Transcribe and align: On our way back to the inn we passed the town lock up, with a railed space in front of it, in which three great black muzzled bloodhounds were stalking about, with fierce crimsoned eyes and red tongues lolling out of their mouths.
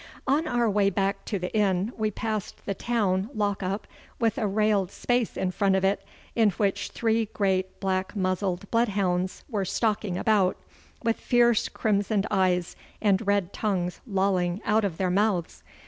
On 0.25 0.47
our 0.47 0.67
way 0.67 0.89
back 0.89 1.25
to 1.25 1.37
the 1.37 1.55
inn 1.55 1.93
we 1.95 2.09
passed 2.09 2.65
the 2.65 2.73
town 2.73 3.29
lock 3.35 3.61
up, 3.61 3.85
with 4.17 4.39
a 4.39 4.47
railed 4.47 4.89
space 4.89 5.37
in 5.37 5.51
front 5.51 5.75
of 5.75 5.85
it, 5.85 6.03
in 6.35 6.49
which 6.49 6.89
three 6.89 7.27
great 7.27 7.79
black 7.79 8.15
muzzled 8.15 8.71
bloodhounds 8.71 9.43
were 9.47 9.63
stalking 9.63 10.17
about, 10.17 10.57
with 11.03 11.19
fierce 11.21 11.69
crimsoned 11.69 12.25
eyes 12.31 12.75
and 12.99 13.27
red 13.27 13.53
tongues 13.53 14.01
lolling 14.07 14.59
out 14.65 14.83
of 14.83 14.97
their 14.97 15.11
mouths. 15.11 15.61